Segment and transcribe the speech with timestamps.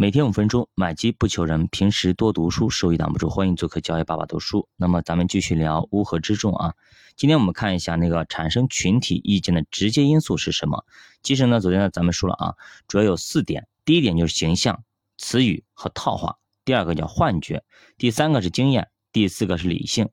[0.00, 1.68] 每天五分钟，买机不求人。
[1.68, 3.28] 平时多读书，收益挡不住。
[3.28, 4.66] 欢迎做客教育爸爸读书。
[4.76, 6.72] 那么咱们继续聊乌合之众啊。
[7.16, 10.86] 今天我们看一下那个产生群体意见的直接因素是什么？
[11.22, 12.54] 其实呢，昨天呢咱们说了啊，
[12.88, 13.68] 主要有四点。
[13.84, 14.84] 第一点就是形象、
[15.18, 17.58] 词语和套话；第二个叫幻觉；
[17.98, 20.08] 第三个是经验；第四个是理性。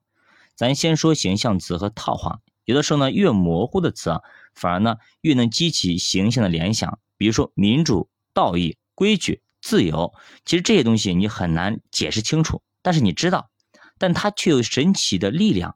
[0.54, 2.42] 咱先说形象词和套话。
[2.66, 4.22] 有的时候呢，越模糊的词啊，
[4.54, 7.00] 反而呢越能激起形象的联想。
[7.16, 9.42] 比如说民主、道义、规矩。
[9.68, 10.14] 自由，
[10.46, 13.50] 其实这些东西你很难解释清楚，但是你知道，
[13.98, 15.76] 但它却有神奇的力量，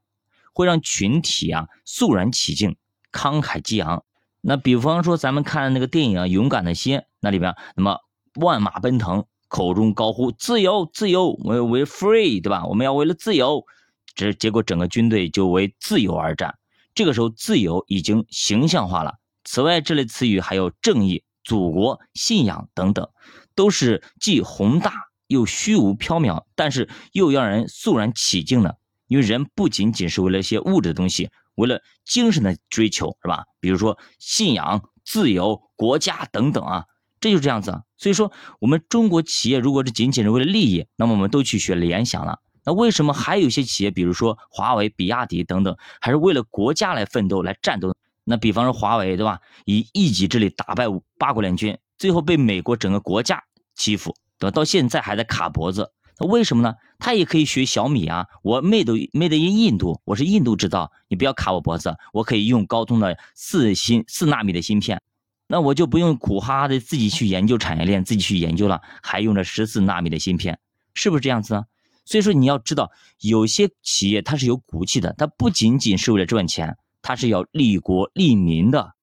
[0.54, 2.77] 会让群体啊肃然起敬、
[3.12, 4.05] 慷慨激昂。
[4.40, 7.98] 那比方说咱们看那个电影《啊勇敢的心》，那里边那么
[8.36, 12.66] 万马奔腾，口中高呼自由、自由，为为 free，对吧？
[12.67, 13.66] 我们要为了自由，
[14.16, 16.58] 这结果整个军队就为自由而战。
[16.95, 19.16] 这个时候，自由已经形象化了。
[19.44, 21.26] 此外，这类词语还有正义。
[21.44, 23.09] 祖国信仰等等，
[23.55, 24.94] 都是既宏大
[25.28, 28.78] 又虚无缥缈，但是又让人肃然起敬的。
[29.08, 33.44] 因为人不仅仅是为了一些物质的东西，为了精神的追求，是吧？
[33.59, 36.86] 比如说信仰、自由、国家等等啊，
[37.20, 37.72] 这就是这样子。
[37.72, 42.40] 啊所以说，我们中国企业如果是仅仅是为了利益，那么我们都去学联想了。
[42.64, 47.95] 那为什么还有一些企业，比如说华为、比亚迪等等，还是为了国家来奋斗、来战斗？
[48.23, 50.86] 那比方说华为对吧，以一己之力打败
[51.20, 53.44] 八国联军，最后被美国整个国家
[53.82, 54.52] 欺负，对吧？
[54.52, 56.76] 到现在还在卡脖子，那为什么呢？
[57.00, 65.02] 他也可以学小米啊，我 made made in 印度，我是印度制造，你不要卡我脖子，我可以用高通的四芯四纳米的芯片，
[65.48, 70.59] 那我就不用苦哈哈的自己去研究产业链，自己去研究了，还用着十四纳米的芯片，
[70.94, 71.66] 是不是这样子呢？
[72.06, 76.78] 所以说你要知道，有些企业它是有骨气的，它不仅仅是为了赚钱。
[77.04, 78.94] 它是要利国利民的，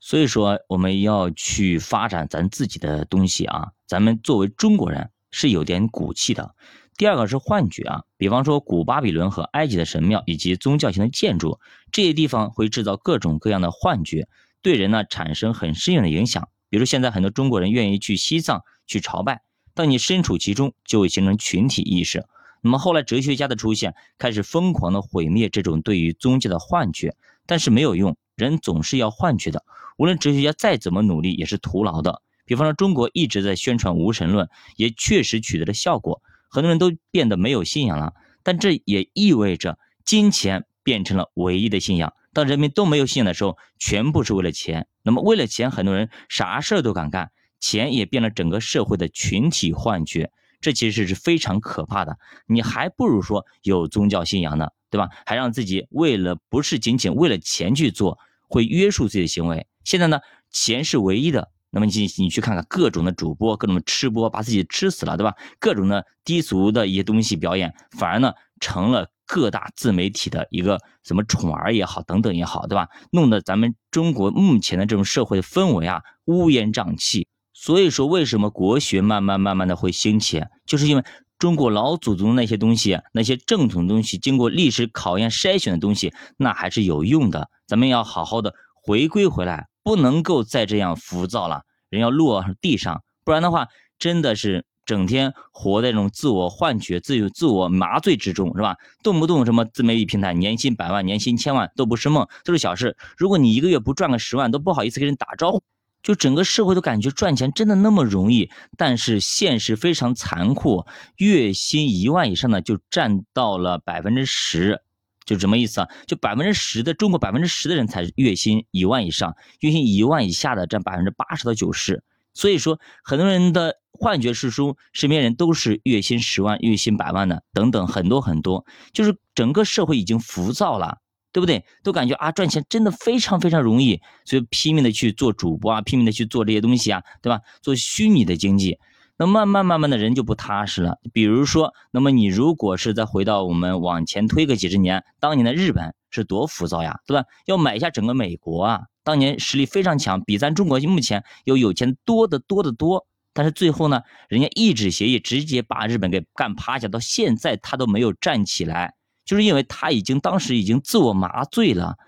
[0.00, 3.72] 所以说我们要去发展咱自己的东西啊。
[3.86, 6.54] 咱们作为中国人是有点骨气的。
[6.96, 11.60] 第二个是幻觉啊，比方说古巴比伦和埃及的神庙以及宗教性的建筑，
[11.92, 14.28] 这些地方会制造各种各样的幻觉，
[14.62, 16.48] 对人呢产生很深远的影响。
[16.68, 19.42] 比如现在很多中国人愿意去西藏去朝拜，
[19.74, 22.26] 当你身处其中，就会形成群体意识。
[22.60, 27.14] 那么后来哲学家的出现，开始疯狂的毁灭这种对于宗教的幻觉。
[27.46, 28.16] 但是没有用，
[28.46, 29.64] 人总是要换取的。
[29.96, 32.22] 无论哲学家再怎么努力，也是徒劳的。
[32.44, 38.14] 比方说，中国一直在宣传无神论，也确实取得了效果，很多人都变得没有信仰了。
[38.42, 42.14] 但这也意味着金钱变成了唯一的信仰。
[42.32, 44.86] 当人民都没有信仰的时候，全部是为了钱。
[45.02, 50.30] 那么为了钱，很多人啥事儿都敢干，钱也变了整个社会的群体幻觉。
[50.60, 52.18] 这其实是非常可怕的。
[52.46, 54.68] 你还不如说有宗教信仰呢。
[54.90, 55.08] 对吧？
[55.26, 58.18] 还让自己为了不是仅仅为了钱去做，
[58.48, 59.66] 会约束自己的行为。
[59.84, 61.50] 现在呢，钱是唯一的。
[61.70, 65.34] 那么你你去看看各种的主播，各种吃播，把自己吃死了，对吧？
[65.58, 72.88] 各种的低俗的一些东西表演，反而呢成了各大自媒体的一个什么宠儿也好，等等也好，对吧？
[73.12, 77.28] 弄得咱们中国目前的这种社会的氛围啊乌烟瘴气。
[77.52, 81.04] 所以说，为什么国学慢慢慢慢的会兴起，就是因为。
[81.38, 87.48] 中国老祖宗那些东西，那些正统东西，经过历史考验筛选的东西，那还是有用的。
[87.66, 91.62] 咱们要好好的回归回来，不能够再这样浮躁了。
[91.90, 98.76] 人要落地上，不然的话，真的是整天活在这种自我幻觉、自由自我麻醉之中，是吧？
[99.04, 102.96] 动不动什么自媒体平台，年薪百万、年薪千万都不是梦，都是小事。
[103.16, 105.62] 如果你一个月不赚个十万，都不好意思跟人打招呼。
[106.02, 110.86] 就整个社会都感觉赚钱真的那么容易，但是现实非常残酷。
[111.16, 114.80] 月薪一万以上的就占到了百分之十，
[115.24, 115.88] 就什么意思啊？
[116.06, 122.02] 就百分之十的中国百分之十的人才月薪一万以上，月薪一万以下的占百分之八十到九十。
[122.32, 130.98] 所以说，很多人的幻觉是说身边人都是月薪十万、月薪百万的等等，很多很多，就是整个社会已经浮躁了。
[131.32, 131.64] 对不对？
[131.82, 137.40] 都感觉啊，赚钱真的非常非常容易，所以拼命的去做主播啊，拼命的去做这些东西啊，对吧？
[137.62, 138.78] 做虚拟的经济，
[139.16, 140.98] 那慢慢慢慢的人就不踏实了。
[141.12, 147.24] 比如说，那么你如果是再回到我们往前推个几十年，当年的日本是多浮躁呀，对吧？
[147.46, 153.06] 要买下整个美国啊，当年实力非常强，比咱中国目前有有钱多的多的多。
[153.34, 158.94] 但是最后呢，人家一纸协议直接把日本给干趴下，到现在他都没有站起来。
[159.28, 161.98] 就是因为他已经当时已经自我麻醉了，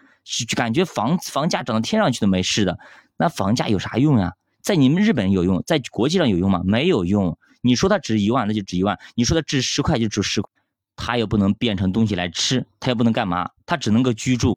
[0.56, 2.78] 感觉房房价涨到天上去都没事的，
[3.18, 4.32] 那房价有啥用呀？
[4.62, 6.62] 在你们日本有用，在国际上有用吗？
[6.64, 7.36] 没有用。
[7.60, 10.50] 你说它值一万，那就值一万；你说它值十块，就值十块。
[10.96, 14.56] 它又不能变成东西来吃，它又不能干嘛，它只能够居住。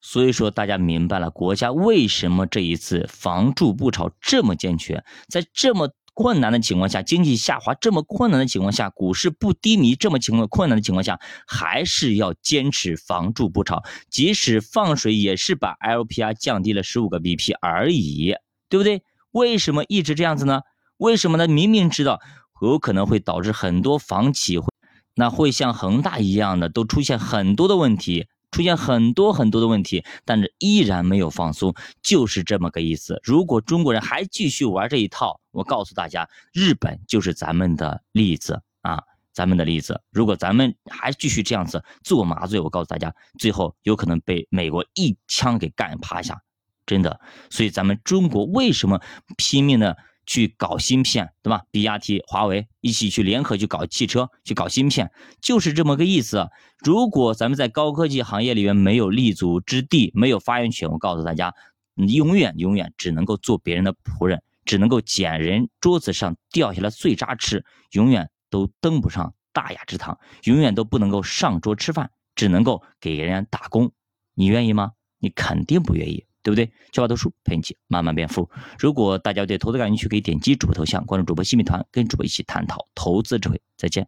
[0.00, 18.34] 所以说，大家明白了，国家为什么这一次房住不炒这么健全，在这么困难的情况下，经济下滑这么困难的情况下，股市不低迷这么情况困难的情况下，还是要坚持房住不炒，即使放水也是把 LPR 降低了十五个 BP 而已，
[18.68, 19.02] 对不对？
[19.32, 20.60] 为什么一直这样子呢？
[20.96, 21.48] 为什么呢？
[21.48, 22.20] 明明知道
[22.62, 24.68] 有可能会导致很多房企会，
[25.16, 28.26] 那会像恒大一样的都出现很多的问题。
[28.54, 33.20] 出现很多很多的问题，但是依然没有放松，就是这么个意思。
[33.24, 39.02] 如果中国人还继续玩这一套，我告诉大家，日本就是咱们的例子啊，
[39.32, 40.00] 咱们的例子。
[40.12, 46.40] 如果咱们还继续这样子做麻醉，我告诉大家，最后有可能被美国一枪给干趴下，
[46.86, 47.18] 真的。
[47.50, 49.00] 所以咱们中国为什么
[49.36, 49.96] 拼命的？
[50.26, 51.62] 去搞芯片，对吧？
[51.70, 55.10] 比亚迪、华为一起去联合去搞汽车，去搞芯片，
[55.40, 56.48] 就是这么个意思。
[56.84, 61.54] 如果咱们在高科技行业里面没有立足之地，没有发言权，我告诉大家，
[61.94, 73.92] 你永远永远只能够做别人的仆人，只能够捡人桌子上掉下来碎渣吃，永远都登不上大雅之堂，永远都不能够上桌吃饭，只能够给人家打工。
[74.34, 74.92] 你愿意吗？
[75.18, 76.24] 你肯定不愿意。
[76.44, 76.70] 对不对？
[76.92, 78.48] 教法读书陪你一起慢慢变富。
[78.78, 83.60] 如果大家对投资感兴趣，可以点击主播头像，关注主播新米团，跟主播一起探讨投资智慧。
[83.76, 84.02] 再见。